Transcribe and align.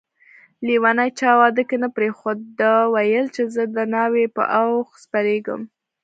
لیونی 0.65 1.09
چا 1.19 1.31
واده 1.39 1.63
کی 1.69 1.77
نه 1.83 1.89
پریښود 1.97 2.39
ده 2.59 2.71
ويل 2.93 3.25
چي 3.35 3.41
زه 3.53 3.61
دناوی 3.75 4.25
په 4.35 4.43
اوښ 4.59 4.87
سپریږم 5.03 5.61